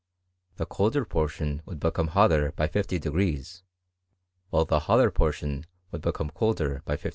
[0.55, 3.43] The colder portion would be come hotter by SO",
[4.49, 7.09] while the hotter portion would become colder by 50®.